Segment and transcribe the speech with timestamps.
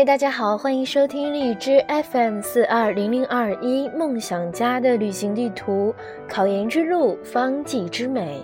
[0.00, 5.94] 嗨，大家好，欢迎收听荔枝 FM 四二零零二一梦想家的旅行地图，
[6.26, 8.42] 考研之路，方剂之美。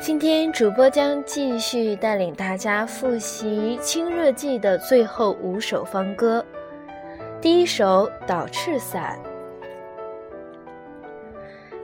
[0.00, 6.46] 今天主播将继续带领大家复习《清热剂》的最后五首方歌。
[7.40, 9.18] 第一首《导赤散》：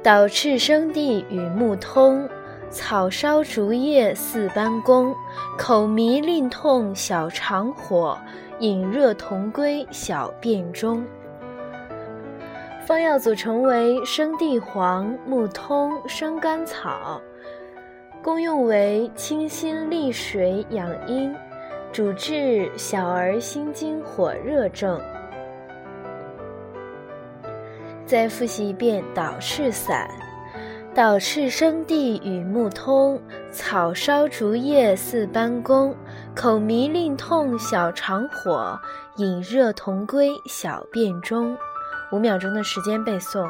[0.00, 2.29] 导赤生地与目通，
[2.75, 5.14] 草烧竹叶似斑公。
[5.57, 8.19] 口迷令痛小肠火，
[8.59, 11.07] 饮热同归小便中。
[12.85, 17.21] 方药组成为生地黄、木通、生甘草。
[18.21, 21.33] 功用为清心利水养阴，
[21.93, 25.00] 主治小儿心惊火热症。
[28.07, 30.09] 再复习一遍《导赤散》：
[30.94, 35.92] 导赤生地与木通，草烧竹叶似班公。
[36.36, 38.78] 口迷令痛小肠火，
[39.16, 41.56] 饮热同归小便中。
[42.12, 43.44] 五秒钟的时间背诵。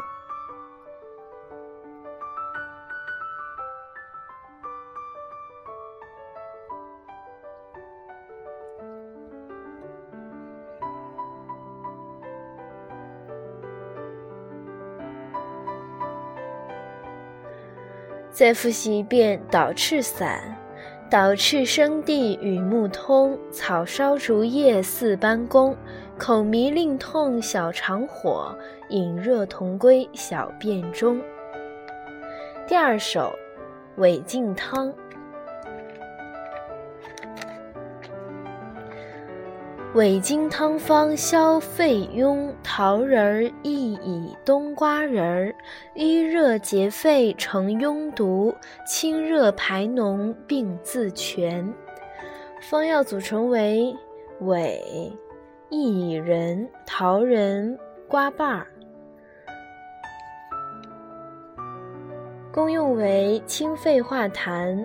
[18.34, 20.40] 再复习一遍《导赤散》：
[21.08, 25.76] 导赤生地与木通，草烧竹叶似斑公。
[26.18, 28.52] 口迷令痛小肠火，
[28.88, 31.22] 饮热同归小便中。
[32.66, 33.32] 第二首
[34.00, 34.88] 《韦净汤》。
[39.94, 45.54] 韦净汤方消肺痈，桃仁儿亦以冬瓜仁儿，
[45.94, 48.52] 瘀热结肺成痈毒，
[48.84, 51.72] 清热排脓病自全。
[52.60, 53.94] 方药组成为
[54.40, 54.82] 韦、
[55.70, 57.78] 薏仁、桃仁、
[58.08, 58.66] 瓜瓣儿。
[62.52, 64.84] 功用为清肺化痰。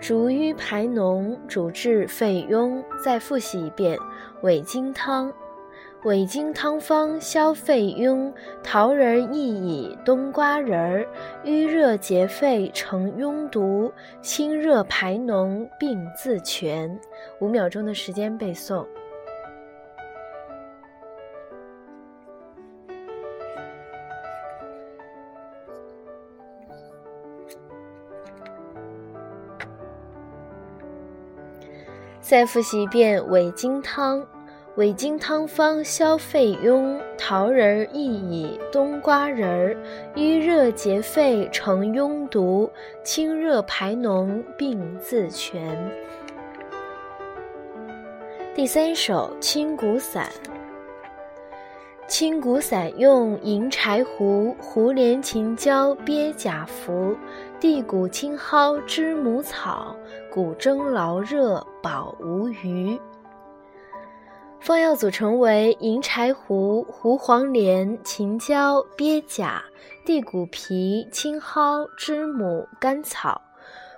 [0.00, 2.82] 逐瘀排脓，主治肺痈。
[3.04, 3.98] 再复习一遍：
[4.42, 5.32] 韦精汤，
[6.04, 8.32] 韦精汤方消肺痈，
[8.62, 11.06] 桃仁薏苡冬瓜仁儿，
[11.44, 13.92] 瘀热结肺成痈毒，
[14.22, 16.98] 清热排脓病自全。
[17.40, 18.86] 五秒钟的时间背诵。
[32.28, 34.22] 再复习一遍韦精汤，
[34.74, 39.74] 韦精汤方消肺痈，桃仁薏苡冬瓜仁儿，
[40.14, 42.70] 瘀热结肺成痈毒，
[43.02, 45.58] 清热排脓病自痊。
[48.54, 50.28] 第三首清谷散。
[52.08, 57.14] 清谷散用银柴胡、胡连、秦椒、鳖甲茯、
[57.60, 59.94] 地谷、青蒿、知母草、
[60.32, 62.98] 古蒸劳热，保无余。
[64.58, 69.62] 方药组成为银柴胡、胡黄连、秦椒、鳖甲、
[70.06, 73.38] 地骨皮、青蒿、知母、甘草。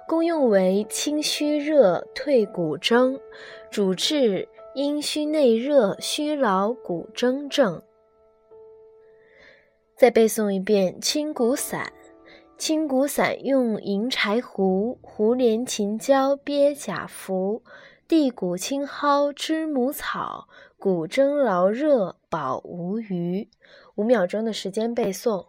[0.09, 3.17] 功用为清虚热、退骨蒸，
[3.71, 7.81] 主治阴虚内热、虚劳骨蒸症。
[10.01, 11.93] 再背诵一遍清谷散。
[12.57, 17.63] 清谷散用银柴胡、胡连、秦椒、鳖甲服、
[18.09, 23.47] 地谷、青蒿、知母草，古筝劳热，保无余。
[23.95, 25.45] 五秒钟的时间背诵。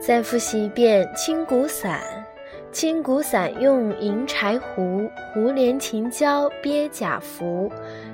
[0.00, 2.00] 再复习一遍清谷散。
[2.72, 7.70] 清谷散用银柴胡、胡连、秦椒、鳖甲茯、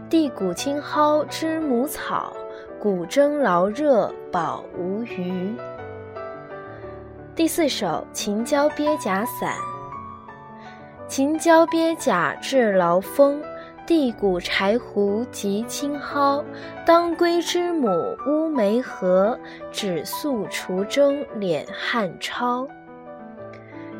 [0.09, 2.35] 地谷、青蒿、知母草，
[2.81, 5.55] 骨蒸劳热，保无余。
[7.35, 9.53] 第四首秦椒鳖甲散。
[11.07, 13.41] 秦椒鳖甲治劳风。
[13.87, 16.45] 地谷、柴胡及青蒿，
[16.85, 17.89] 当归、之母、
[18.27, 19.39] 乌梅和，
[19.71, 22.67] 止宿除蒸，敛汗超。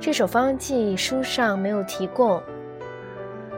[0.01, 2.43] 这首方剂书上没有提供，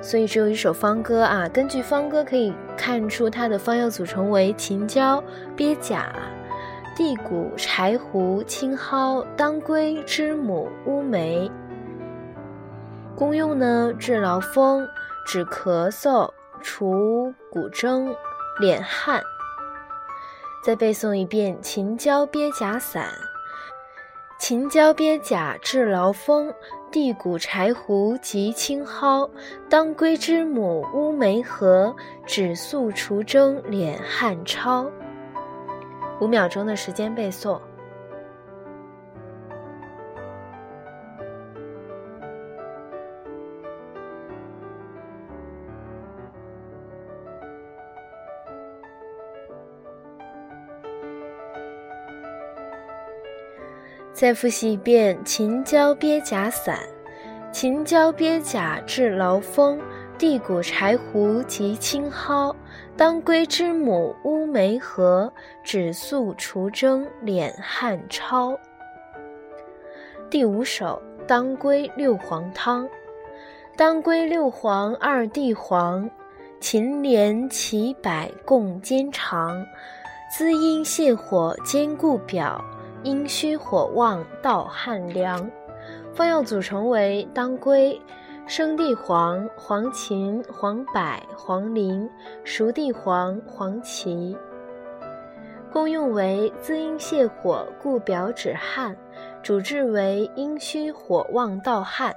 [0.02, 1.48] 所以只有一首方歌啊。
[1.48, 5.24] 根据方歌可以看出，它的方药组成为秦椒、
[5.56, 6.14] 鳖甲、
[6.94, 11.50] 地谷、柴胡、青蒿、当归、知母、乌梅。
[13.16, 14.86] 功用呢，治劳风。
[15.28, 16.30] 止咳嗽、
[16.62, 18.16] 除骨蒸，
[18.58, 19.22] 敛汗。
[20.64, 23.04] 再背诵一遍《秦椒鳖甲散》：
[24.40, 26.50] 秦椒鳖甲治劳风，
[26.90, 29.30] 地骨柴胡及青蒿。
[29.68, 31.94] 当归之母乌梅和，
[32.24, 34.90] 止宿除蒸敛汗抄。
[36.22, 37.60] 五秒钟的时间背诵。
[54.18, 56.76] 再复习一遍《秦椒鳖甲散》：
[57.52, 59.78] 秦椒鳖甲治劳风，
[60.18, 62.52] 地骨柴胡及青蒿。
[62.96, 65.32] 当归知母乌梅合，
[65.62, 68.58] 止宿除蒸敛汗抄。
[70.28, 72.84] 第五首《当归六黄汤》：
[73.76, 76.10] 当归六黄二地黄，
[76.58, 79.64] 秦连齐柏共煎尝，
[80.36, 82.60] 滋阴泻火兼顾表。
[83.04, 85.48] 阴虚火旺盗汗凉，
[86.12, 88.00] 方药组成为当归、
[88.46, 91.00] 生地黄、黄芩、黄柏、
[91.36, 92.08] 黄苓、
[92.42, 94.36] 熟地黄、黄芪。
[95.70, 98.96] 功用为滋阴泻火、固表止汗，
[99.42, 102.12] 主治为阴虚火旺盗汗。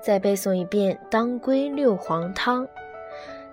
[0.00, 2.66] 再背诵一遍当归六黄汤。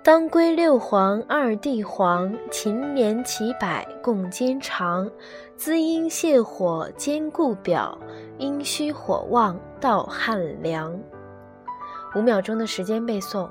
[0.05, 5.09] 当归六黄二地黄，秦连齐柏共煎尝，
[5.57, 7.97] 滋阴泻火兼固表，
[8.37, 10.95] 阴虚火旺盗汗凉。
[12.15, 13.49] 五秒钟的时间背诵。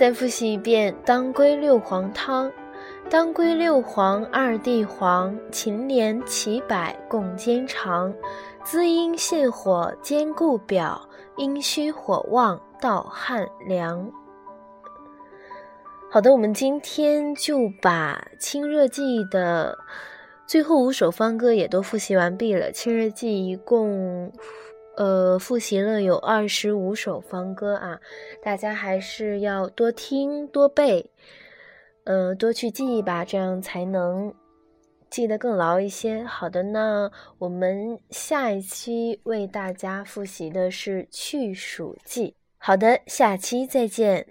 [0.00, 2.50] 再复习一遍当归六黄汤。
[3.10, 8.10] 当归六黄二地黄，秦连齐柏共煎尝，
[8.64, 11.06] 滋阴泻火兼顾表，
[11.36, 14.10] 阴虚火旺盗汗凉。
[16.10, 19.76] 好的，我们今天就把《清热记》的
[20.46, 22.68] 最后五首方歌也都复习完毕了。
[22.72, 24.32] 《清热记》一共。
[24.96, 28.00] 呃，复习了有二十五首方歌啊，
[28.42, 31.10] 大家还是要多听多背，
[32.04, 34.34] 呃，多去记忆吧，这样才能
[35.08, 36.22] 记得更牢一些。
[36.24, 42.28] 好的，那我们下一期为大家复习的是《去暑记》。
[42.58, 44.26] 好的，下期再见。